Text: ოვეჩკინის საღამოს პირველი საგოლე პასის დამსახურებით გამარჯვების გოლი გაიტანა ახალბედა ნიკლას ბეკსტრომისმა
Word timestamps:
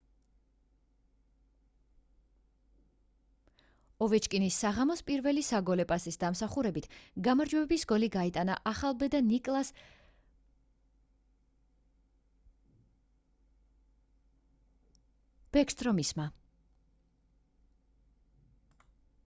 ოვეჩკინის 4.05 4.55
საღამოს 4.61 5.03
პირველი 5.09 5.43
საგოლე 5.49 5.83
პასის 5.91 6.15
დამსახურებით 6.23 6.87
გამარჯვების 7.27 7.85
გოლი 7.91 8.09
გაიტანა 8.15 8.55
ახალბედა 8.71 9.19
ნიკლას 9.27 9.71
ბეკსტრომისმა 15.59 16.27